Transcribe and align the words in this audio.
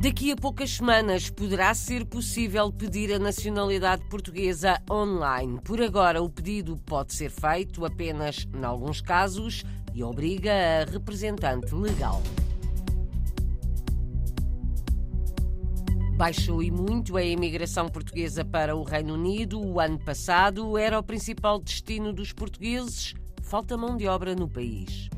Daqui 0.00 0.32
a 0.32 0.36
poucas 0.36 0.70
semanas 0.70 1.28
poderá 1.28 1.74
ser 1.74 2.06
possível 2.06 2.72
pedir 2.72 3.12
a 3.12 3.18
nacionalidade 3.18 4.02
portuguesa 4.08 4.80
online. 4.90 5.60
Por 5.62 5.82
agora, 5.82 6.22
o 6.22 6.30
pedido 6.30 6.78
pode 6.86 7.12
ser 7.12 7.30
feito 7.30 7.84
apenas 7.84 8.48
em 8.56 8.64
alguns 8.64 9.02
casos 9.02 9.62
e 9.92 10.02
obriga 10.02 10.52
a 10.52 10.90
representante 10.90 11.74
legal. 11.74 12.22
Baixou 16.16 16.62
e 16.62 16.70
muito 16.70 17.18
a 17.18 17.22
imigração 17.22 17.86
portuguesa 17.90 18.42
para 18.42 18.74
o 18.74 18.82
Reino 18.82 19.12
Unido. 19.12 19.60
O 19.60 19.78
ano 19.78 19.98
passado 19.98 20.78
era 20.78 20.98
o 20.98 21.02
principal 21.02 21.60
destino 21.60 22.10
dos 22.10 22.32
portugueses. 22.32 23.12
Falta 23.42 23.76
mão 23.76 23.98
de 23.98 24.06
obra 24.06 24.34
no 24.34 24.48
país. 24.48 25.10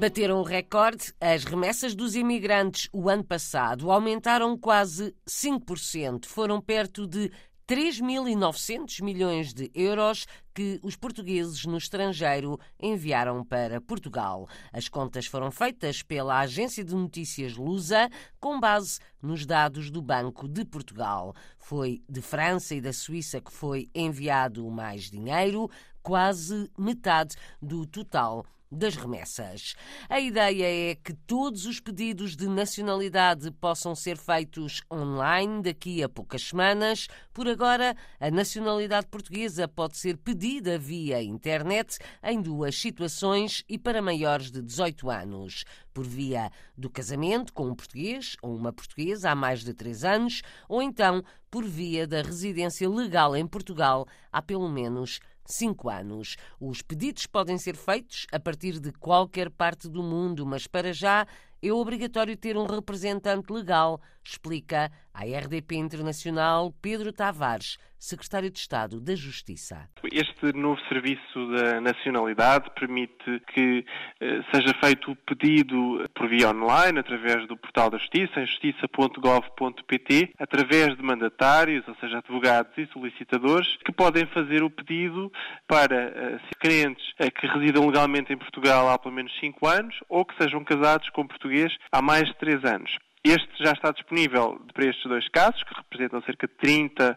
Bateram 0.00 0.40
o 0.40 0.42
recorde. 0.42 1.12
As 1.20 1.44
remessas 1.44 1.94
dos 1.94 2.16
imigrantes 2.16 2.88
o 2.90 3.10
ano 3.10 3.22
passado 3.22 3.90
aumentaram 3.90 4.56
quase 4.56 5.14
5%. 5.28 6.24
Foram 6.24 6.58
perto 6.58 7.06
de 7.06 7.30
3.900 7.68 9.02
milhões 9.02 9.52
de 9.52 9.70
euros 9.74 10.26
que 10.54 10.80
os 10.82 10.96
portugueses 10.96 11.66
no 11.66 11.76
estrangeiro 11.76 12.58
enviaram 12.80 13.44
para 13.44 13.78
Portugal. 13.78 14.48
As 14.72 14.88
contas 14.88 15.26
foram 15.26 15.50
feitas 15.50 16.02
pela 16.02 16.40
agência 16.40 16.82
de 16.82 16.94
notícias 16.94 17.54
Lusa 17.54 18.08
com 18.40 18.58
base 18.58 19.00
nos 19.20 19.44
dados 19.44 19.90
do 19.90 20.00
Banco 20.00 20.48
de 20.48 20.64
Portugal. 20.64 21.34
Foi 21.58 22.02
de 22.08 22.22
França 22.22 22.74
e 22.74 22.80
da 22.80 22.94
Suíça 22.94 23.38
que 23.38 23.52
foi 23.52 23.90
enviado 23.94 24.66
mais 24.70 25.10
dinheiro, 25.10 25.70
quase 26.02 26.70
metade 26.78 27.36
do 27.60 27.84
total 27.84 28.46
das 28.70 28.94
remessas. 28.94 29.74
A 30.08 30.20
ideia 30.20 30.92
é 30.92 30.94
que 30.94 31.12
todos 31.12 31.66
os 31.66 31.80
pedidos 31.80 32.36
de 32.36 32.46
nacionalidade 32.46 33.50
possam 33.50 33.94
ser 33.94 34.16
feitos 34.16 34.82
online 34.92 35.62
daqui 35.62 36.02
a 36.02 36.08
poucas 36.08 36.42
semanas. 36.42 37.08
Por 37.32 37.48
agora, 37.48 37.96
a 38.20 38.30
nacionalidade 38.30 39.08
portuguesa 39.08 39.66
pode 39.66 39.96
ser 39.96 40.16
pedida 40.16 40.78
via 40.78 41.22
internet 41.22 41.98
em 42.22 42.40
duas 42.40 42.76
situações 42.76 43.64
e 43.68 43.76
para 43.76 44.00
maiores 44.00 44.50
de 44.50 44.62
18 44.62 45.10
anos. 45.10 45.64
Por 45.92 46.06
via 46.06 46.52
do 46.76 46.88
casamento 46.88 47.52
com 47.52 47.68
um 47.68 47.74
português 47.74 48.36
ou 48.40 48.54
uma 48.54 48.72
portuguesa 48.72 49.30
há 49.30 49.34
mais 49.34 49.64
de 49.64 49.74
3 49.74 50.04
anos, 50.04 50.42
ou 50.68 50.80
então 50.80 51.24
por 51.50 51.64
via 51.64 52.06
da 52.06 52.22
residência 52.22 52.88
legal 52.88 53.36
em 53.36 53.44
Portugal 53.44 54.06
há 54.30 54.40
pelo 54.40 54.68
menos 54.68 55.18
cinco 55.44 55.88
anos. 55.88 56.36
Os 56.60 56.82
pedidos 56.82 57.26
podem 57.26 57.58
ser 57.58 57.76
feitos 57.76 58.26
a 58.32 58.38
partir 58.38 58.78
de 58.78 58.92
qualquer 58.92 59.50
parte 59.50 59.88
do 59.88 60.02
mundo, 60.02 60.46
mas 60.46 60.66
para 60.66 60.92
já 60.92 61.26
é 61.62 61.72
obrigatório 61.72 62.36
ter 62.36 62.56
um 62.56 62.66
representante 62.66 63.52
legal, 63.52 64.00
explica 64.24 64.90
à 65.12 65.24
RDP 65.24 65.76
Internacional 65.76 66.72
Pedro 66.80 67.12
Tavares, 67.12 67.78
secretário 67.98 68.50
de 68.50 68.58
Estado 68.58 68.98
da 69.00 69.14
Justiça. 69.14 69.88
Este 70.10 70.56
novo 70.56 70.80
serviço 70.88 71.52
da 71.52 71.80
nacionalidade 71.80 72.70
permite 72.74 73.40
que 73.52 73.84
eh, 74.20 74.40
seja 74.52 74.74
feito 74.82 75.12
o 75.12 75.16
pedido 75.16 76.08
por 76.14 76.28
via 76.28 76.48
online, 76.48 76.98
através 76.98 77.46
do 77.46 77.56
portal 77.58 77.90
da 77.90 77.98
Justiça, 77.98 78.40
em 78.40 78.46
justiça.gov.pt, 78.46 80.32
através 80.38 80.96
de 80.96 81.02
mandatários, 81.02 81.86
ou 81.86 81.94
seja, 81.96 82.18
advogados 82.18 82.72
e 82.78 82.86
solicitadores, 82.86 83.76
que 83.84 83.92
podem 83.92 84.24
fazer 84.26 84.62
o 84.62 84.70
pedido 84.70 85.30
para 85.68 86.08
uh, 86.08 86.40
clientes 86.58 87.04
uh, 87.20 87.30
que 87.30 87.46
residam 87.46 87.86
legalmente 87.86 88.32
em 88.32 88.38
Portugal 88.38 88.88
há 88.88 88.98
pelo 88.98 89.14
menos 89.14 89.38
5 89.38 89.66
anos 89.66 89.94
ou 90.08 90.24
que 90.24 90.34
sejam 90.42 90.64
casados 90.64 91.10
com 91.10 91.26
português 91.26 91.76
há 91.92 92.00
mais 92.00 92.26
de 92.26 92.34
3 92.36 92.64
anos. 92.64 92.98
Este 93.22 93.48
já 93.62 93.72
está 93.72 93.90
disponível 93.90 94.58
para 94.72 94.86
estes 94.86 95.04
dois 95.04 95.28
casos, 95.28 95.62
que 95.62 95.74
representam 95.74 96.22
cerca 96.22 96.48
de 96.48 96.54
30% 96.54 97.16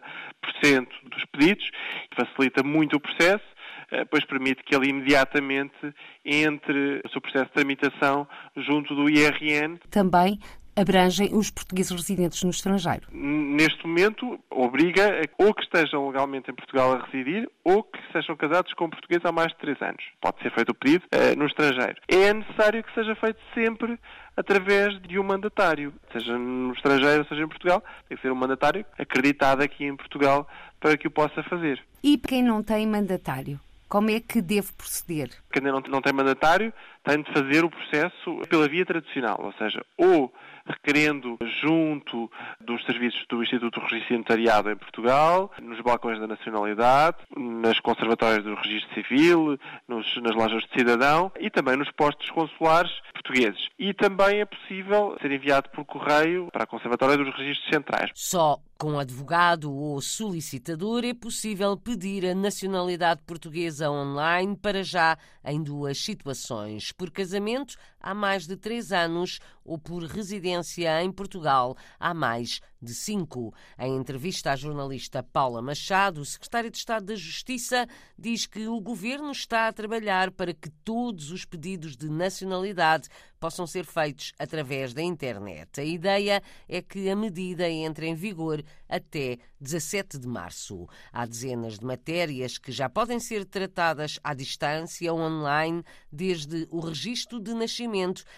dos 1.04 1.24
pedidos, 1.32 1.70
facilita 2.14 2.62
muito 2.62 2.96
o 2.96 3.00
processo, 3.00 3.44
eh, 3.90 4.04
pois 4.04 4.22
permite 4.26 4.62
que 4.64 4.74
ele 4.74 4.90
imediatamente 4.90 5.94
entre 6.22 7.00
o 7.04 7.08
seu 7.08 7.22
processo 7.22 7.46
de 7.46 7.52
tramitação 7.52 8.28
junto 8.56 8.94
do 8.94 9.08
IRN. 9.08 9.78
Também 9.90 10.38
abrangem 10.76 11.34
os 11.34 11.50
portugueses 11.50 11.92
residentes 11.92 12.42
no 12.42 12.50
estrangeiro? 12.50 13.06
Neste 13.12 13.86
momento, 13.86 14.38
obriga 14.50 15.20
ou 15.38 15.54
que 15.54 15.62
estejam 15.62 16.06
legalmente 16.06 16.50
em 16.50 16.54
Portugal 16.54 16.94
a 16.94 17.04
residir 17.06 17.48
ou 17.62 17.82
que 17.82 17.98
sejam 18.12 18.36
casados 18.36 18.72
com 18.74 18.90
portugueses 18.90 19.24
há 19.24 19.32
mais 19.32 19.48
de 19.52 19.58
três 19.58 19.80
anos. 19.80 20.02
Pode 20.20 20.40
ser 20.42 20.52
feito 20.52 20.70
o 20.70 20.74
pedido 20.74 21.04
uh, 21.06 21.38
no 21.38 21.46
estrangeiro. 21.46 21.96
É 22.08 22.32
necessário 22.32 22.82
que 22.82 22.94
seja 22.94 23.14
feito 23.16 23.38
sempre 23.54 23.98
através 24.36 25.00
de 25.02 25.18
um 25.18 25.22
mandatário, 25.22 25.92
seja 26.12 26.36
no 26.36 26.72
estrangeiro, 26.72 27.26
seja 27.28 27.42
em 27.42 27.48
Portugal. 27.48 27.82
Tem 28.08 28.16
que 28.16 28.22
ser 28.22 28.32
um 28.32 28.36
mandatário 28.36 28.84
acreditado 28.98 29.62
aqui 29.62 29.84
em 29.84 29.96
Portugal 29.96 30.48
para 30.80 30.96
que 30.96 31.06
o 31.06 31.10
possa 31.10 31.42
fazer. 31.44 31.82
E 32.02 32.18
quem 32.18 32.42
não 32.42 32.62
tem 32.62 32.86
mandatário? 32.86 33.58
Como 33.88 34.10
é 34.10 34.18
que 34.18 34.42
deve 34.42 34.72
proceder? 34.72 35.30
Quem 35.54 35.62
não, 35.62 35.80
não 35.88 36.02
tem 36.02 36.12
mandatário 36.12 36.72
tem 37.04 37.22
de 37.22 37.32
fazer 37.32 37.64
o 37.64 37.70
processo 37.70 38.40
pela 38.48 38.66
via 38.66 38.84
tradicional, 38.84 39.38
ou 39.40 39.52
seja, 39.52 39.84
ou 39.96 40.32
requerendo 40.66 41.38
junto 41.62 42.28
dos 42.60 42.84
serviços 42.86 43.24
do 43.28 43.40
Instituto 43.40 43.78
de 43.80 43.86
Registro 43.86 44.18
Notariado 44.18 44.70
em 44.70 44.76
Portugal, 44.76 45.52
nos 45.62 45.80
balcões 45.80 46.18
da 46.18 46.26
nacionalidade, 46.26 47.18
nas 47.36 47.78
conservatórias 47.80 48.42
do 48.42 48.54
Registro 48.54 48.94
Civil, 48.94 49.58
nos, 49.86 50.16
nas 50.22 50.34
lojas 50.34 50.64
de 50.64 50.78
cidadão 50.78 51.30
e 51.38 51.50
também 51.50 51.76
nos 51.76 51.90
postos 51.92 52.28
consulares 52.30 52.90
portugueses. 53.12 53.68
E 53.78 53.94
também 53.94 54.40
é 54.40 54.44
possível 54.44 55.16
ser 55.20 55.30
enviado 55.30 55.70
por 55.70 55.84
correio 55.84 56.48
para 56.52 56.64
a 56.64 56.66
Conservatória 56.66 57.16
dos 57.16 57.32
Registros 57.36 57.68
Centrais. 57.70 58.10
Só 58.14 58.58
com 58.78 58.98
advogado 58.98 59.72
ou 59.72 60.00
solicitador 60.00 61.04
é 61.04 61.14
possível 61.14 61.76
pedir 61.76 62.26
a 62.26 62.34
nacionalidade 62.34 63.22
portuguesa 63.22 63.90
online 63.90 64.56
para 64.56 64.82
já 64.82 65.16
em 65.44 65.62
duas 65.62 65.98
situações: 65.98 66.92
por 66.92 67.10
casamento 67.10 67.76
há 68.04 68.12
mais 68.12 68.46
de 68.46 68.54
três 68.54 68.92
anos 68.92 69.40
ou 69.64 69.78
por 69.78 70.04
residência 70.04 71.02
em 71.02 71.10
Portugal 71.10 71.74
há 71.98 72.12
mais 72.12 72.60
de 72.82 72.94
cinco. 72.94 73.54
Em 73.78 73.96
entrevista 73.96 74.52
à 74.52 74.56
jornalista 74.56 75.22
Paula 75.22 75.62
Machado, 75.62 76.20
o 76.20 76.24
secretário 76.24 76.70
de 76.70 76.76
Estado 76.76 77.06
da 77.06 77.14
Justiça 77.14 77.88
diz 78.18 78.44
que 78.44 78.68
o 78.68 78.78
governo 78.78 79.30
está 79.30 79.68
a 79.68 79.72
trabalhar 79.72 80.30
para 80.30 80.52
que 80.52 80.68
todos 80.84 81.30
os 81.30 81.46
pedidos 81.46 81.96
de 81.96 82.10
nacionalidade 82.10 83.08
possam 83.40 83.66
ser 83.66 83.86
feitos 83.86 84.32
através 84.38 84.92
da 84.92 85.02
internet. 85.02 85.80
A 85.80 85.84
ideia 85.84 86.42
é 86.68 86.82
que 86.82 87.08
a 87.08 87.16
medida 87.16 87.68
entre 87.68 88.06
em 88.06 88.14
vigor 88.14 88.62
até 88.86 89.38
17 89.60 90.18
de 90.18 90.28
março. 90.28 90.86
Há 91.10 91.24
dezenas 91.24 91.78
de 91.78 91.86
matérias 91.86 92.58
que 92.58 92.70
já 92.70 92.88
podem 92.88 93.18
ser 93.18 93.46
tratadas 93.46 94.18
à 94.22 94.34
distância 94.34 95.12
online, 95.12 95.82
desde 96.12 96.68
o 96.70 96.80
registro 96.80 97.40
de 97.40 97.54
nascimento 97.54 97.93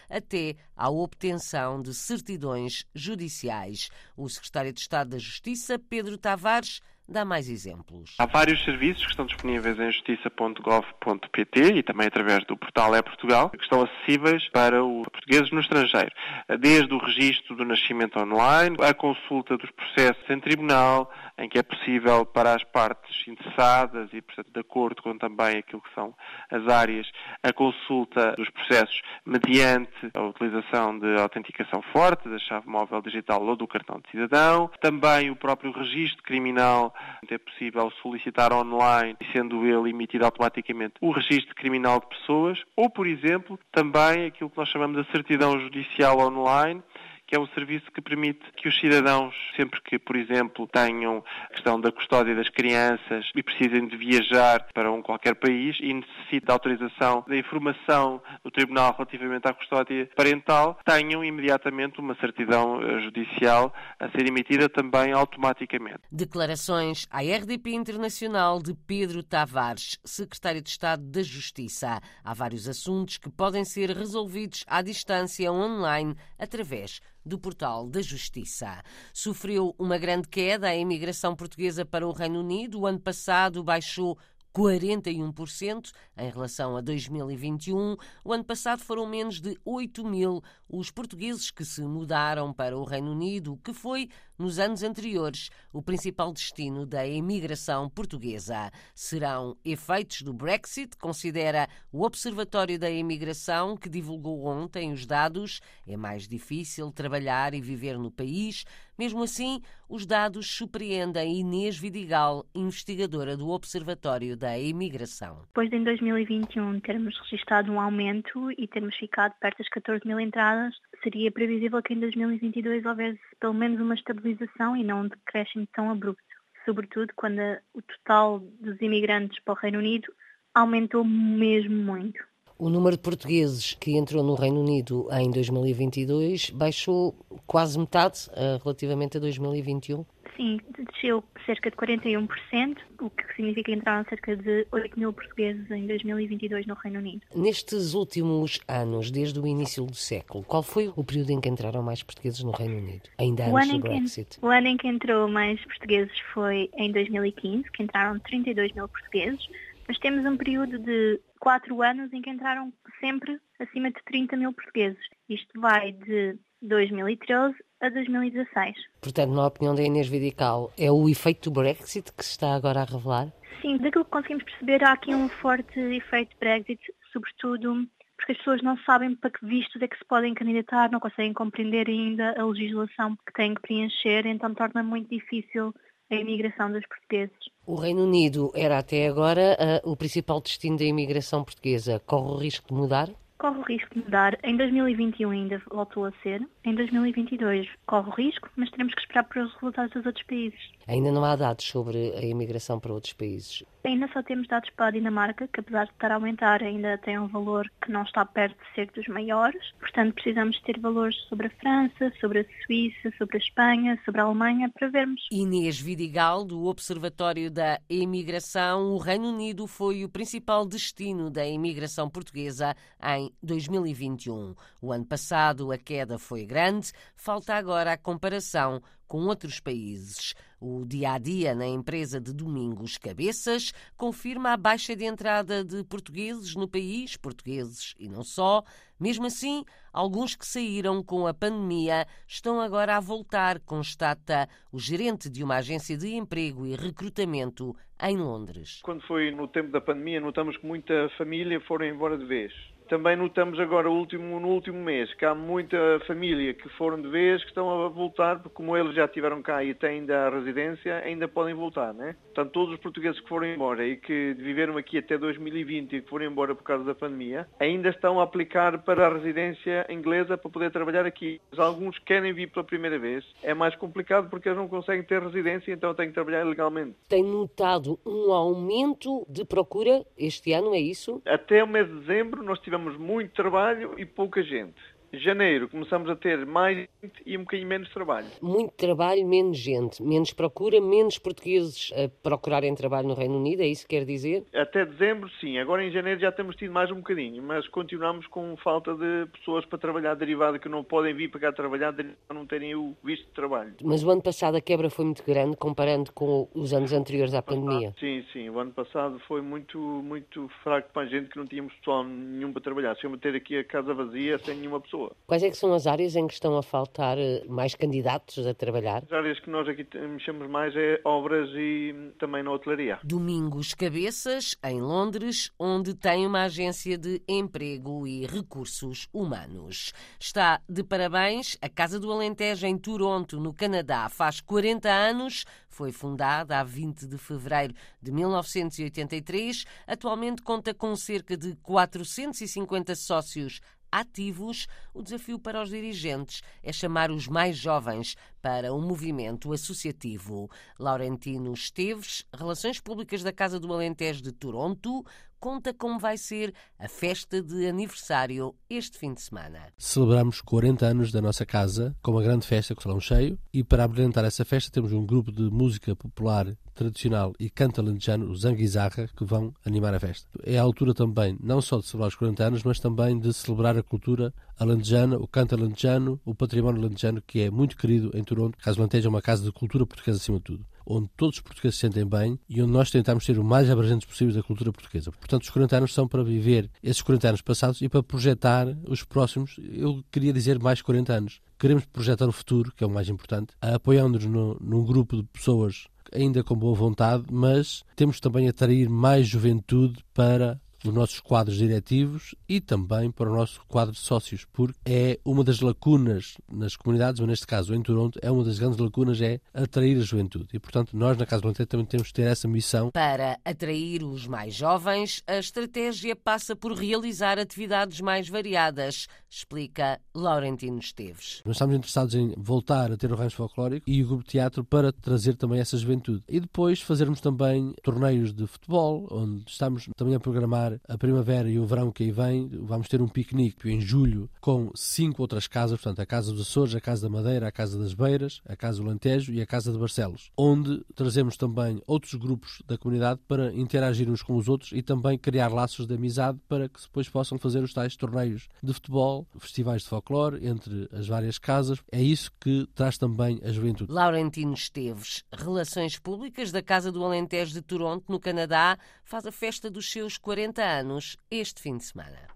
até 0.09 0.57
à 0.77 0.91
obtenção 0.91 1.81
de 1.81 1.95
certidões 1.95 2.85
judiciais. 2.95 3.89
O 4.17 4.29
secretário 4.29 4.73
de 4.73 4.81
Estado 4.81 5.11
da 5.11 5.19
Justiça, 5.19 5.79
Pedro 5.79 6.19
Tavares, 6.19 6.81
dá 7.09 7.25
mais 7.25 7.49
exemplos. 7.49 8.15
Há 8.19 8.27
vários 8.27 8.65
serviços 8.65 9.05
que 9.05 9.11
estão 9.11 9.27
disponíveis 9.27 9.79
em 9.79 9.91
justiça.gov.pt 9.93 11.61
e 11.75 11.83
também 11.83 12.07
através 12.07 12.45
do 12.47 12.57
portal 12.57 12.95
É 12.95 13.03
Portugal, 13.03 13.51
que 13.51 13.63
estão 13.63 13.83
acessíveis 13.83 14.49
para 14.51 14.85
os 14.85 15.07
portugueses 15.09 15.51
no 15.51 15.61
estrangeiro. 15.61 16.11
Desde 16.59 16.93
o 16.93 16.99
registro 16.99 17.57
do 17.57 17.65
nascimento 17.65 18.19
online, 18.19 18.77
a 18.81 18.93
consulta 18.93 19.57
dos 19.57 19.71
processos 19.71 20.29
em 20.29 20.41
tribunal, 20.41 21.11
em 21.39 21.49
que 21.49 21.59
é 21.59 21.63
possível 21.63 22.25
para 22.25 22.55
as 22.55 22.65
partes 22.65 23.27
interessadas 23.29 24.09
e, 24.13 24.21
portanto, 24.21 24.51
de 24.53 24.61
acordo 24.61 25.03
com 25.03 25.17
também 25.17 25.59
aquilo 25.59 25.83
que 25.83 25.95
são 25.95 26.15
as 26.51 26.67
áreas, 26.69 27.07
a 27.43 27.53
consulta 27.53 28.33
dos 28.33 28.49
processos 28.51 29.01
mediante 29.25 30.11
a 30.15 30.23
utilização 30.23 30.99
de 30.99 31.19
autenticação 31.21 31.83
forte, 31.93 32.29
da 32.29 32.39
chave 32.39 32.69
móvel 32.69 33.01
digital 33.03 33.45
ou 33.45 33.57
do 33.57 33.67
cartão 33.67 34.01
de 34.01 34.11
cidadão, 34.11 34.71
também 34.81 35.31
o 35.31 35.37
próprio 35.37 35.73
registro 35.73 36.23
criminal 36.23 36.95
é 37.29 37.39
possível 37.39 37.91
solicitar 38.03 38.53
online, 38.53 39.17
sendo 39.33 39.67
ele 39.67 39.91
emitido 39.91 40.25
automaticamente 40.25 40.95
o 41.01 41.11
registro 41.11 41.55
criminal 41.55 42.01
de 42.01 42.07
pessoas, 42.09 42.63
ou, 42.77 42.89
por 42.91 43.07
exemplo, 43.07 43.59
também 43.73 44.27
aquilo 44.27 44.51
que 44.51 44.57
nós 44.57 44.69
chamamos 44.69 45.05
de 45.05 45.11
certidão 45.11 45.59
judicial 45.61 46.19
online, 46.19 46.83
que 47.27 47.35
é 47.35 47.39
o 47.39 47.47
serviço 47.49 47.91
que 47.93 48.01
permite 48.01 48.41
que 48.57 48.69
os 48.69 48.79
cidadãos, 48.79 49.35
sempre 49.57 49.81
que, 49.83 49.99
por 49.99 50.17
exemplo, 50.17 50.67
tenham 50.69 51.25
a 51.45 51.53
questão 51.53 51.81
da 51.81 51.91
custódia 51.91 52.35
das 52.35 52.49
crianças 52.49 53.27
e 53.35 53.43
precisem 53.43 53.89
de 53.89 53.97
viajar 53.97 54.67
para 54.73 54.93
um 54.93 55.03
qualquer 55.03 55.35
país 55.35 55.77
e 55.81 55.93
necessitem 55.93 56.41
da 56.45 56.53
autorização 56.53 57.25
da 57.27 57.37
informação 57.37 58.23
do 58.45 58.51
Tribunal 58.51 58.93
relativamente 58.93 59.49
à 59.49 59.55
custódia 59.55 60.09
parental, 60.15 60.79
tenham 60.85 61.25
imediatamente 61.25 61.99
uma 62.01 62.15
certidão 62.17 62.81
eh, 62.83 63.01
judicial 63.01 63.73
a 63.99 64.09
ser 64.11 64.27
emitida 64.27 64.69
também 64.69 65.13
automaticamente. 65.13 66.01
Declarações 66.11 67.07
à 67.11 67.21
RDP 67.21 67.73
Internacional 67.73 68.63
de 68.63 68.75
Pedro 68.75 69.23
Tavares, 69.23 69.99
Secretário 70.05 70.63
de 70.63 70.69
Estado 70.69 71.03
da 71.03 71.23
Justiça. 71.23 72.01
Há 72.25 72.35
vários 72.35 72.69
assuntos 72.69 73.19
que 73.19 73.31
podem 73.31 73.65
ser 73.65 73.91
resolvidos 73.91 74.65
à 74.69 74.83
distância 74.83 75.51
online 75.51 76.15
através 76.39 77.01
do 77.27 77.39
portal 77.39 77.89
da 77.89 78.01
Justiça. 78.01 78.83
Sofreu 79.13 79.75
uma 79.79 79.99
grande 79.99 80.29
queda 80.29 80.69
a 80.69 80.77
imigração 80.77 81.35
portuguesa 81.35 81.85
para 81.85 82.07
o 82.07 82.13
Reino 82.13 82.41
Unido. 82.41 82.81
O 82.81 82.87
ano 82.87 83.01
passado 83.01 83.65
baixou 83.65 84.17
41% 84.57 85.93
em 86.17 86.31
relação 86.31 86.79
a 86.79 86.81
2021. 86.81 87.97
O 88.25 88.33
ano 88.33 88.45
passado 88.45 88.81
foram 88.83 89.07
menos 89.07 89.39
de 89.39 89.59
8 89.63 90.03
mil 90.09 90.43
os 90.69 90.91
portugueses 90.91 91.51
que 91.51 91.65
se 91.65 91.83
mudaram 91.83 92.53
para 92.53 92.77
o 92.77 92.85
Reino 92.85 93.13
Unido, 93.13 93.59
que 93.63 93.73
foi, 93.73 94.09
nos 94.39 94.59
anos 94.59 94.83
anteriores, 94.83 95.51
o 95.73 95.83
principal 95.83 96.33
destino 96.33 96.85
da 96.85 97.07
imigração 97.07 97.89
portuguesa. 97.89 98.71
Serão 98.95 99.57
efeitos 99.65 100.23
do 100.23 100.33
Brexit, 100.33 100.97
considera 100.97 101.69
o 101.93 102.05
Observatório 102.05 102.79
da 102.79 102.91
Imigração, 102.91 103.77
que 103.77 103.89
divulgou 103.89 104.45
ontem 104.47 104.93
os 104.93 105.07
dados. 105.07 105.61
É 105.87 105.97
mais 105.97 106.27
difícil 106.27 106.91
trabalhar 106.91 107.55
e 107.55 107.61
viver 107.61 107.99
no 107.99 108.11
país. 108.11 108.65
Mesmo 108.99 109.23
assim, 109.23 109.61
os 109.89 110.07
dados 110.07 110.51
surpreendem 110.51 111.41
Inês 111.41 111.79
Vidigal, 111.79 112.47
investigadora 112.55 113.37
do 113.37 113.51
Observatório 113.51 114.37
da 114.37 114.59
Imigração. 114.59 115.43
Depois 115.49 115.69
de 115.69 115.77
em 115.77 115.85
2021 115.85 116.81
termos 116.81 117.15
registrado 117.31 117.71
um 117.71 117.79
aumento 117.79 118.51
e 118.53 118.67
termos 118.67 118.97
ficado 118.97 119.35
perto 119.39 119.59
das 119.59 119.69
14 119.69 120.07
mil 120.07 120.19
entradas, 120.19 120.56
seria 121.03 121.31
previsível 121.31 121.83
que 121.83 121.95
em 121.95 122.01
2022 122.01 122.85
houvesse 122.85 123.21
pelo 123.41 123.55
menos 123.55 123.81
uma 123.81 123.95
estabilização 123.95 124.77
e 124.77 124.85
não 124.85 125.03
um 125.03 125.09
decréscimo 125.09 125.67
tão 125.75 125.91
abrupto, 125.91 126.23
sobretudo 126.65 127.13
quando 127.15 127.41
o 127.75 127.83
total 127.83 128.41
dos 128.61 128.81
imigrantes 128.81 129.39
para 129.45 129.55
o 129.55 129.57
Reino 129.57 129.79
Unido 129.79 130.13
aumentou 130.55 131.05
mesmo 131.05 131.75
muito. 131.75 132.19
O 132.59 132.71
número 132.71 132.97
de 132.97 133.03
portugueses 133.03 133.75
que 133.75 133.99
entrou 133.99 134.25
no 134.25 134.35
Reino 134.35 134.61
Unido 134.61 135.07
em 135.13 135.31
2022 135.31 136.49
baixou 136.51 137.15
quase 137.47 137.79
metade 137.79 138.31
uh, 138.31 138.63
relativamente 138.65 139.19
a 139.19 139.21
2021. 139.21 140.07
Sim, 140.37 140.61
desceu 140.79 141.25
cerca 141.47 141.71
de 141.71 141.77
41%, 141.77 142.77
o 143.01 143.09
que 143.09 143.35
significa 143.35 143.71
que 143.71 143.73
entraram 143.73 144.05
cerca 144.09 144.37
de 144.37 144.67
8 144.71 144.99
mil 144.99 145.13
portugueses 145.13 145.71
em 145.71 145.87
2022 145.87 146.67
no 146.67 146.75
Reino 146.75 146.99
Unido. 146.99 147.23
Nestes 147.35 147.95
últimos 147.95 148.61
anos, 148.69 149.11
desde 149.11 149.41
o 149.41 149.47
início 149.47 149.85
do 149.85 149.95
século, 149.95 150.45
qual 150.45 150.63
foi 150.63 150.93
o 150.95 151.03
período 151.03 151.31
em 151.31 151.41
que 151.41 151.49
entraram 151.49 151.83
mais 151.83 152.03
portugueses 152.03 152.43
no 152.43 152.51
Reino 152.51 152.77
Unido? 152.77 153.09
Ainda 153.19 153.47
antes 153.47 153.71
do 153.71 153.79
Brexit? 153.79 154.39
o 154.43 154.49
ano 154.49 154.67
em 154.67 154.77
que 154.77 154.87
entrou 154.87 155.27
mais 155.29 155.63
portugueses 155.65 156.19
foi 156.35 156.71
em 156.77 156.93
2015, 156.93 157.71
que 157.73 157.83
entraram 157.83 158.19
32 158.19 158.73
mil 158.73 158.89
portugueses, 158.89 159.49
mas 159.89 159.99
temos 159.99 160.27
um 160.27 160.37
período 160.37 160.79
de 160.79 161.21
quatro 161.41 161.81
anos 161.83 162.13
em 162.13 162.21
que 162.21 162.29
entraram 162.29 162.73
sempre 163.01 163.39
acima 163.59 163.91
de 163.91 164.03
30 164.05 164.37
mil 164.37 164.53
portugueses. 164.53 164.99
Isto 165.29 165.61
vai 165.61 165.93
de 165.93 166.39
2013 166.63 167.55
a 167.81 167.89
2016. 167.89 168.77
Portanto, 169.01 169.31
na 169.33 169.47
opinião 169.47 169.75
da 169.75 169.83
Inês 169.83 170.09
Vidical, 170.09 170.73
é 170.79 170.91
o 170.91 171.09
efeito 171.09 171.51
do 171.51 171.61
Brexit 171.61 172.13
que 172.13 172.25
se 172.25 172.33
está 172.33 172.55
agora 172.55 172.81
a 172.81 172.85
revelar? 172.85 173.33
Sim, 173.61 173.79
daquilo 173.79 174.05
que 174.05 174.11
conseguimos 174.11 174.45
perceber, 174.45 174.85
há 174.85 174.93
aqui 174.93 175.15
um 175.15 175.29
forte 175.29 175.79
efeito 175.79 176.37
Brexit, 176.39 176.81
sobretudo 177.13 177.87
porque 178.17 178.33
as 178.33 178.39
pessoas 178.39 178.63
não 178.63 178.77
sabem 178.79 179.15
para 179.15 179.31
que 179.31 179.45
vistos 179.45 179.81
é 179.83 179.89
que 179.89 179.99
se 179.99 180.05
podem 180.05 180.35
candidatar, 180.35 180.91
não 180.91 180.99
conseguem 180.99 181.33
compreender 181.33 181.89
ainda 181.89 182.35
a 182.41 182.47
legislação 182.47 183.15
que 183.27 183.33
têm 183.35 183.55
que 183.55 183.61
preencher, 183.61 184.27
então 184.27 184.55
torna 184.55 184.83
muito 184.83 185.11
difícil 185.11 185.75
a 186.11 186.15
imigração 186.15 186.73
dos 186.73 186.85
portugueses. 186.87 187.37
O 187.67 187.75
Reino 187.75 188.05
Unido 188.05 188.51
era 188.55 188.79
até 188.79 189.07
agora 189.07 189.57
uh, 189.85 189.91
o 189.91 189.97
principal 189.97 190.41
destino 190.41 190.79
da 190.79 190.85
imigração 190.85 191.45
portuguesa. 191.45 192.01
Corre 192.01 192.31
o 192.31 192.39
risco 192.39 192.69
de 192.69 192.75
mudar? 192.75 193.09
Corre 193.39 193.59
o 193.59 193.63
risco 193.63 193.95
de 193.95 194.05
mudar. 194.05 194.39
Em 194.43 194.57
2021 194.57 195.31
ainda 195.31 195.63
voltou 195.71 196.05
a 196.05 196.13
ser. 196.23 196.43
Em 196.65 196.75
2022 196.75 197.69
corre 197.87 198.09
o 198.09 198.13
risco, 198.13 198.49
mas 198.57 198.71
teremos 198.71 198.95
que 198.95 199.01
esperar 199.01 199.25
para 199.25 199.45
os 199.45 199.53
resultados 199.55 199.93
dos 199.93 200.07
outros 200.07 200.27
países. 200.27 200.59
Ainda 200.89 201.11
não 201.11 201.25
há 201.25 201.35
dados 201.37 201.65
sobre 201.65 202.13
a 202.17 202.25
imigração 202.25 202.79
para 202.79 202.93
outros 202.93 203.13
países. 203.13 203.65
Ainda 203.85 204.09
só 204.13 204.23
temos 204.23 204.49
dados 204.49 204.69
para 204.71 204.87
a 204.87 204.91
Dinamarca, 204.91 205.47
que 205.47 205.61
apesar 205.61 205.85
de 205.85 205.93
estar 205.93 206.11
a 206.11 206.15
aumentar, 206.17 206.61
ainda 206.63 206.99
tem 206.99 207.19
um 207.19 207.29
valor 207.29 207.71
que 207.85 207.93
não 207.93 208.03
está 208.03 208.25
perto 208.25 208.57
de 208.57 208.75
ser 208.75 208.91
dos 208.91 209.07
maiores. 209.07 209.63
Portanto, 209.79 210.15
precisamos 210.15 210.61
ter 210.63 210.79
valores 210.81 211.17
sobre 211.29 211.47
a 211.47 211.51
França, 211.51 212.13
sobre 212.21 212.41
a 212.41 212.45
Suíça, 212.65 213.13
sobre 213.17 213.37
a 213.37 213.41
Espanha, 213.41 214.01
sobre 214.05 214.21
a 214.21 214.25
Alemanha, 214.25 214.69
para 214.71 214.89
vermos. 214.89 215.21
Inês 215.31 215.79
Vidigal, 215.79 216.45
do 216.45 216.67
Observatório 216.67 217.49
da 217.49 217.81
Imigração, 217.89 218.93
o 218.93 218.99
Reino 218.99 219.29
Unido 219.29 219.69
foi 219.69 220.05
o 220.05 220.09
principal 220.09 220.67
destino 220.67 221.31
da 221.31 221.47
imigração 221.47 222.11
portuguesa 222.11 222.75
em 223.01 223.26
2021. 223.43 224.55
O 224.81 224.93
ano 224.93 225.05
passado 225.05 225.73
a 225.73 225.79
queda 225.79 226.19
foi 226.19 226.45
grande, 226.45 226.93
falta 227.15 227.55
agora 227.55 227.93
a 227.93 227.99
comparação 227.99 228.81
com 229.07 229.27
outros 229.27 229.61
países. 229.61 230.35
O 230.61 230.85
dia 230.85 231.13
a 231.13 231.19
dia 231.19 231.55
na 231.55 231.67
empresa 231.67 232.21
de 232.21 232.33
Domingos 232.33 232.97
Cabeças 232.97 233.73
confirma 233.97 234.53
a 234.53 234.57
baixa 234.57 234.97
de 234.97 235.05
entrada 235.05 235.63
de 235.63 235.85
portugueses 235.85 236.55
no 236.55 236.67
país, 236.67 237.17
portugueses 237.17 237.95
e 237.99 238.09
não 238.09 238.23
só. 238.23 238.63
Mesmo 238.99 239.27
assim, 239.27 239.65
alguns 239.93 240.35
que 240.35 240.47
saíram 240.47 241.03
com 241.03 241.27
a 241.27 241.35
pandemia 241.35 242.07
estão 242.27 242.61
agora 242.61 242.97
a 242.97 243.01
voltar, 243.01 243.61
constata 243.61 244.49
o 244.73 244.79
gerente 244.79 245.29
de 245.29 245.45
uma 245.45 245.57
agência 245.57 245.97
de 245.97 246.15
emprego 246.15 246.67
e 246.67 246.75
recrutamento 246.75 247.77
em 248.03 248.17
Londres. 248.17 248.81
Quando 248.83 249.07
foi 249.07 249.31
no 249.31 249.47
tempo 249.47 249.71
da 249.71 249.81
pandemia, 249.81 250.21
notamos 250.21 250.57
que 250.57 250.67
muita 250.67 251.11
família 251.19 251.61
foram 251.61 251.87
embora 251.87 252.17
de 252.17 252.25
vez. 252.25 252.53
Também 252.89 253.17
notamos 253.17 253.59
agora 253.59 253.91
último, 253.91 254.39
no 254.39 254.49
último 254.49 254.79
mês 254.79 255.13
que 255.15 255.25
há 255.25 255.35
muita 255.35 255.77
família 256.07 256.55
que 256.55 256.69
foram 256.71 257.01
de 257.03 257.09
vez 257.09 257.43
que 257.43 257.49
estão 257.49 257.69
a 257.69 257.89
voltar, 257.89 258.39
porque 258.39 258.55
como 258.55 258.77
eles 258.77 258.95
já 258.95 259.07
estiveram 259.07 259.43
cá 259.43 259.65
e 259.65 259.75
têm 259.75 259.97
ainda 260.01 260.27
a 260.27 260.31
residência, 260.31 260.99
ainda 260.99 261.27
podem 261.27 261.55
voltar, 261.55 261.93
né? 261.93 262.15
Portanto, 262.27 262.53
todos 262.53 262.75
os 262.75 262.81
portugueses 262.81 263.21
que 263.21 263.29
foram 263.29 263.47
embora 263.47 263.85
e 263.85 263.97
que 263.97 264.35
viveram 264.35 264.77
aqui 264.77 264.99
até 264.99 265.19
2020 265.19 265.97
e 265.97 266.03
que 266.03 266.09
foram 266.09 266.27
embora 266.27 266.55
por 266.55 266.63
causa 266.63 266.85
da 266.85 266.95
pandemia, 266.95 267.49
ainda 267.59 267.89
estão 267.89 268.21
a 268.21 268.23
aplicar 268.23 268.79
para 268.85 269.07
a 269.07 269.13
residência 269.13 269.85
inglesa 269.89 270.39
para 270.39 270.51
poder 270.51 270.71
trabalhar 270.71 271.05
aqui. 271.05 271.41
Mas 271.51 271.59
alguns 271.59 271.99
querem 271.99 272.33
vir 272.33 272.51
pela 272.51 272.65
primeira 272.65 272.99
vez. 272.99 273.25
É 273.43 273.53
mais 273.53 273.75
complicado 273.75 274.31
porque 274.31 274.49
eles 274.49 274.59
não 274.59 274.69
conseguem 274.69 275.03
ter 275.03 275.21
residência, 275.21 275.73
então 275.73 275.95
têm 275.95 276.09
que 276.09 276.15
trabalhar 276.15 276.45
legalmente. 276.45 276.95
Tem 277.09 277.25
notado 277.25 277.99
um 278.07 278.33
aumento 278.33 279.27
de 279.29 279.45
procura 279.45 280.05
este 280.17 280.53
ano, 280.53 280.75
é 280.75 280.79
isso? 280.79 281.21
Até 281.27 281.65
o 281.65 281.67
mês 281.67 281.89
de 281.89 282.01
dezembro 282.01 282.43
nós 282.43 282.61
tivemos 282.61 282.76
tivemos 282.77 282.97
muito 282.99 283.33
trabalho 283.33 283.95
e 283.99 284.05
pouca 284.05 284.43
gente 284.43 284.96
janeiro 285.19 285.69
começamos 285.69 286.09
a 286.09 286.17
ter 286.17 286.45
mais 286.47 286.77
gente 287.03 287.23
e 287.25 287.37
um 287.37 287.41
bocadinho 287.41 287.69
menos 287.69 287.89
trabalho. 287.91 288.27
Muito 288.41 288.73
trabalho, 288.73 289.27
menos 289.27 289.59
gente, 289.59 290.03
menos 290.03 290.33
procura, 290.33 290.81
menos 290.81 291.19
portugueses 291.19 291.93
a 291.93 292.09
procurarem 292.23 292.75
trabalho 292.75 293.09
no 293.09 293.15
Reino 293.15 293.37
Unido, 293.37 293.63
é 293.63 293.67
isso 293.67 293.87
que 293.87 293.97
quer 293.97 294.05
dizer? 294.05 294.45
Até 294.55 294.85
dezembro, 294.85 295.31
sim. 295.41 295.59
Agora 295.59 295.85
em 295.85 295.91
janeiro 295.91 296.21
já 296.21 296.33
temos 296.33 296.57
tido 296.57 296.73
mais 296.73 296.91
um 296.91 296.97
bocadinho, 296.97 297.43
mas 297.43 297.67
continuamos 297.69 298.27
com 298.27 298.57
falta 298.57 298.95
de 298.95 299.27
pessoas 299.33 299.65
para 299.65 299.79
trabalhar 299.79 300.15
derivado 300.15 300.59
que 300.59 300.69
não 300.69 300.83
podem 300.83 301.15
vir 301.15 301.31
para 301.31 301.41
cá 301.41 301.53
trabalhar 301.53 301.93
para 301.93 302.37
não 302.37 302.47
terem 302.47 302.75
o 302.75 302.97
visto 303.03 303.27
de 303.27 303.33
trabalho. 303.33 303.75
Mas 303.83 304.03
o 304.03 304.11
ano 304.11 304.23
passado 304.23 304.57
a 304.57 304.61
quebra 304.61 304.91
foi 304.91 305.05
muito 305.05 305.25
grande 305.25 305.57
comparando 305.57 306.13
com 306.13 306.49
os 306.55 306.73
anos 306.73 306.93
anteriores 306.93 307.35
à 307.35 307.43
pandemia? 307.43 307.95
Sim, 307.99 308.25
sim. 308.33 308.51
O 308.51 308.59
ano 308.59 308.73
passado 308.73 309.19
foi 309.27 309.41
muito, 309.41 309.79
muito 309.79 310.49
fraco 310.63 310.91
para 310.93 311.03
a 311.03 311.07
gente 311.07 311.29
que 311.31 311.37
não 311.37 311.47
tínhamos 311.47 311.73
pessoal 311.75 312.05
nenhum 312.05 312.53
para 312.53 312.63
trabalhar. 312.63 312.97
Se 312.97 313.05
eu 313.05 313.11
meter 313.11 313.35
aqui 313.35 313.59
a 313.59 313.65
casa 313.65 313.95
vazia 313.95 314.39
sem 314.39 314.57
nenhuma 314.57 314.81
pessoa 314.81 315.06
pessoa. 315.07 315.17
Quais 315.27 315.43
é 315.43 315.51
que 315.51 315.57
são 315.57 315.73
as 315.73 315.87
áreas 315.87 316.15
em 316.17 316.27
que 316.27 316.35
estão 316.35 316.57
a 316.57 316.63
faltar 316.63 317.19
eh, 317.19 317.43
mais 317.49 317.75
candidatos 317.75 318.47
a 318.47 318.55
trabalhar? 318.55 319.03
As 319.05 319.13
áreas 319.13 319.39
que 319.41 319.51
nós 319.51 319.69
aqui 319.69 319.87
mexemos 319.99 320.49
mais 320.49 320.75
é 320.77 321.01
obras 321.05 321.49
e 321.55 322.13
também 322.19 322.43
na 322.43 322.53
hotelaria. 322.53 322.99
Domingos 323.03 323.75
Cabeças, 323.75 324.57
em 324.65 324.81
Londres, 324.81 325.51
onde 325.59 325.95
tem 325.95 326.27
uma 326.27 326.45
agência 326.45 326.97
de 326.97 327.23
emprego 327.29 328.07
e 328.07 328.27
recursos 328.27 329.09
humanos. 329.13 329.93
Está 330.19 330.61
de 330.69 330.83
parabéns 330.85 331.59
a 331.61 331.69
Casa 331.69 331.99
do 331.99 332.13
Alentejo 332.13 332.67
em 332.67 332.79
Toronto, 332.79 333.41
no 333.41 333.53
Canadá. 333.53 334.09
Faz 334.09 334.41
40 334.41 334.89
anos, 334.89 335.45
foi 335.69 335.93
fundada 335.93 336.59
a 336.59 336.65
20 336.65 337.07
de 337.07 337.19
fevereiro 337.19 337.75
de 338.01 338.13
1983. 338.13 339.65
Atualmente 339.87 340.41
conta 340.41 340.73
com 340.73 340.95
cerca 340.95 341.37
de 341.37 341.57
450 341.57 342.95
sócios 342.95 343.61
ativos, 343.91 344.67
o 344.93 345.03
desafio 345.03 345.39
para 345.39 345.63
os 345.63 345.71
dirigentes 345.71 346.43
é 346.63 346.73
chamar 346.73 347.11
os 347.11 347.29
mais 347.29 347.57
jovens 347.57 348.17
para 348.47 348.73
o 348.73 348.81
movimento 348.81 349.53
associativo. 349.53 350.49
Laurentino 350.79 351.53
Esteves, 351.53 352.25
Relações 352.33 352.79
Públicas 352.79 353.21
da 353.21 353.33
Casa 353.33 353.59
do 353.59 353.73
Alentejo 353.73 354.23
de 354.23 354.31
Toronto, 354.31 355.05
conta 355.41 355.75
como 355.75 355.99
vai 355.99 356.17
ser 356.17 356.55
a 356.79 356.89
festa 356.89 357.43
de 357.43 357.67
aniversário 357.67 358.55
este 358.71 358.99
fim 358.99 359.13
de 359.13 359.21
semana. 359.21 359.73
Celebramos 359.77 360.41
40 360.41 360.87
anos 360.87 361.11
da 361.11 361.21
nossa 361.21 361.45
casa 361.45 361.97
com 362.01 362.13
uma 362.13 362.23
grande 362.23 362.47
festa 362.47 362.73
com 362.73 362.81
o 362.81 362.83
salão 362.85 363.01
cheio 363.01 363.37
e 363.53 363.65
para 363.65 363.83
abrilhantar 363.83 364.25
essa 364.25 364.45
festa 364.45 364.71
temos 364.71 364.93
um 364.93 365.05
grupo 365.05 365.33
de 365.33 365.43
música 365.51 365.97
popular 365.97 366.47
tradicional 366.77 367.33
e 367.41 367.49
canto 367.49 367.81
alentejano, 367.81 368.31
o 368.31 368.37
Zanguizarra, 368.37 369.09
que 369.17 369.25
vão 369.25 369.55
animar 369.65 369.95
a 369.95 369.99
festa. 369.99 370.29
É 370.45 370.59
a 370.59 370.63
altura 370.63 370.93
também 370.93 371.37
não 371.43 371.63
só 371.63 371.79
de 371.79 371.87
celebrar 371.87 372.09
os 372.09 372.15
40 372.15 372.45
anos, 372.45 372.63
mas 372.63 372.79
também 372.79 373.19
de 373.19 373.33
celebrar 373.33 373.79
a 373.79 373.83
cultura 373.83 374.33
alentejana, 374.59 375.17
o 375.17 375.27
canto 375.27 375.55
alentejano, 375.55 376.21
o 376.25 376.35
património 376.35 376.81
alentejano, 376.81 377.23
que 377.27 377.41
é 377.41 377.51
muito 377.51 377.77
querido 377.77 378.11
em 378.15 378.23
Toronto. 378.23 378.36
Casa 378.59 378.81
Alentejo 378.81 379.07
é 379.07 379.11
uma 379.11 379.23
casa 379.23 379.45
de 379.45 379.53
cultura 379.53 379.87
portuguesa 379.87 380.19
acima 380.19 380.39
de 380.39 380.45
tudo 380.45 380.67
onde 380.87 381.11
todos 381.17 381.37
os 381.37 381.43
portugueses 381.43 381.75
se 381.75 381.81
sentem 381.81 382.07
bem 382.07 382.39
e 382.49 382.63
onde 382.63 382.73
nós 382.73 382.91
tentamos 382.91 383.25
ser 383.25 383.39
o 383.39 383.45
mais 383.45 383.69
abrangentes 383.69 384.09
possível 384.09 384.33
da 384.33 384.43
cultura 384.43 384.73
portuguesa. 384.73 385.11
Portanto, 385.11 385.43
os 385.43 385.51
40 385.51 385.77
anos 385.77 385.93
são 385.93 386.07
para 386.07 386.23
viver 386.23 386.71
esses 386.83 387.03
40 387.03 387.29
anos 387.29 387.43
passados 387.43 387.83
e 387.83 387.89
para 387.89 388.03
projetar 388.03 388.69
os 388.89 389.03
próximos, 389.03 389.57
eu 389.73 390.05
queria 390.13 390.33
dizer 390.33 390.61
mais 390.61 390.81
40 390.81 391.13
anos. 391.13 391.41
Queremos 391.59 391.85
projetar 391.87 392.29
o 392.29 392.33
futuro, 392.33 392.73
que 392.75 392.85
é 392.85 392.87
o 392.87 392.91
mais 392.91 393.09
importante, 393.09 393.53
apoiando-nos 393.61 394.27
num 394.61 394.85
grupo 394.85 395.17
de 395.17 395.25
pessoas 395.25 395.89
ainda 396.13 396.45
com 396.45 396.55
boa 396.55 396.75
vontade, 396.75 397.25
mas 397.33 397.83
temos 397.97 398.21
também 398.21 398.47
a 398.47 398.51
atrair 398.51 398.89
mais 398.89 399.27
juventude 399.27 400.05
para 400.15 400.61
os 400.85 400.95
nossos 400.95 401.21
quadros 401.21 401.57
diretivos 401.57 402.35
e 402.49 402.61
também 402.61 403.11
para 403.11 403.31
o 403.31 403.35
nosso 403.35 403.61
quadro 403.67 403.93
de 403.93 404.01
sócios, 404.01 404.47
porque 404.53 404.79
é 404.85 405.19
uma 405.25 405.43
das 405.43 405.61
lacunas 405.61 406.37
nas 406.51 406.77
comunidades, 406.77 407.21
mas 407.21 407.29
neste 407.29 407.47
caso 407.47 407.75
em 407.75 407.83
Toronto, 407.83 408.19
é 408.23 408.31
uma 408.31 408.45
das 408.45 408.59
grandes 408.59 408.79
lacunas 408.79 409.21
é 409.21 409.41
atrair 409.53 409.97
a 409.99 410.05
juventude. 410.05 410.49
E, 410.53 410.59
portanto, 410.59 410.97
nós 410.97 411.17
na 411.17 411.27
Casa 411.27 411.43
do 411.43 411.49
Alentejo 411.49 411.67
também 411.67 411.87
temos 411.87 412.09
que 412.09 412.15
ter 412.15 412.23
essa 412.23 412.49
missão. 412.49 412.91
Para 412.91 413.39
atrair 413.45 414.03
os 414.03 414.27
mais 414.27 414.55
jovens, 414.55 415.23
a 415.27 415.39
estratégia 415.39 416.15
passa 416.15 416.55
por 416.55 416.73
realizar 416.73 417.39
atividades 417.39 418.01
mais 418.01 418.29
variadas, 418.29 419.07
explica 419.29 420.01
Laurentino 420.15 420.79
Esteves. 420.79 421.43
Nós 421.45 421.57
estamos 421.57 421.77
interessados 421.77 422.15
em 422.15 422.35
voltar 422.37 422.93
a 422.93 422.97
ter 422.97 423.13
o 423.13 423.17
rancho 423.17 423.37
folclórico 423.37 423.89
e 423.89 424.03
o 424.03 424.07
grupo 424.07 424.25
de 424.25 424.31
teatro 424.31 424.65
para 424.65 424.93
trazer 424.93 425.37
também 425.37 425.61
essa 425.61 425.77
juventude. 425.77 426.23
E 426.29 426.41
depois 426.41 426.81
fazermos 426.81 427.21
também 427.21 427.75
torneios 427.83 428.33
de 428.33 428.47
futebol, 428.47 429.07
onde 429.11 429.45
estamos 429.47 429.89
também 429.97 430.15
a 430.15 430.21
programar 430.21 430.66
a 430.89 430.99
primavera 430.99 431.49
e 431.49 431.59
o 431.59 431.67
verão 431.67 431.91
que 431.91 432.05
aí 432.05 432.11
vem, 432.11 432.49
vamos 432.49 432.89
ter 432.89 433.01
um 433.01 433.09
piquenique 433.09 433.71
em 433.71 433.81
julho 433.81 434.29
com 434.41 434.71
cinco 434.75 435.23
outras 435.23 435.47
casas, 435.47 435.81
portanto, 435.81 436.01
a 436.01 436.07
Casa 436.07 436.33
dos 436.33 436.43
Açores, 436.43 436.75
a 436.75 436.81
Casa 436.81 437.03
da 437.03 437.09
Madeira, 437.09 437.49
a 437.49 437.53
Casa 437.53 437.79
das 437.79 437.95
Beiras, 437.95 438.41
a 438.47 438.57
Casa 438.57 438.83
do 438.83 438.89
Lantejo 438.89 439.33
e 439.33 439.41
a 439.41 439.47
Casa 439.47 439.73
de 439.73 439.79
Barcelos, 439.79 440.31
onde 440.37 440.83
trazemos 440.95 441.37
também 441.37 441.83
outros 441.87 442.15
grupos 442.15 442.63
da 442.67 442.79
comunidade 442.79 443.21
para 443.27 443.53
interagir 443.53 444.09
uns 444.09 444.23
com 444.23 444.37
os 444.37 444.49
outros 444.49 444.73
e 444.73 444.83
também 444.83 445.19
criar 445.19 445.49
laços 445.49 445.87
de 445.87 445.95
amizade 445.95 446.39
para 446.49 446.69
que 446.69 446.81
depois 446.81 447.09
possam 447.09 447.39
fazer 447.39 447.63
os 447.63 447.73
tais 447.73 447.97
torneios 447.97 448.49
de 448.63 448.73
futebol, 448.73 449.27
festivais 449.39 449.83
de 449.83 449.89
folclore 449.89 450.47
entre 450.47 450.89
as 450.93 451.07
várias 451.07 451.39
casas. 451.39 451.79
É 451.91 452.03
isso 452.03 452.31
que 452.41 452.67
traz 452.75 452.99
também 452.99 453.41
a 453.45 453.53
juventude. 453.53 453.93
Laurentino 453.93 454.55
Esteves, 454.55 455.25
Relações 455.33 455.99
Públicas 455.99 456.53
da 456.53 456.63
Casa 456.63 456.91
do 456.91 457.05
Alentejo 457.05 457.53
de 457.53 457.63
Toronto, 457.63 458.05
no 458.09 458.21
Canadá, 458.21 458.79
faz 459.05 459.27
a 459.27 459.33
festa 459.33 459.71
dos 459.71 459.91
seus 459.91 460.19
40 460.19 460.56
anos 460.63 461.19
este 461.31 461.61
fim 461.61 461.79
de 461.79 461.85
semana. 461.85 462.27